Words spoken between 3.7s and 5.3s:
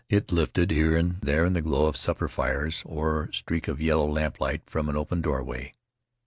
yellow lamplight from an open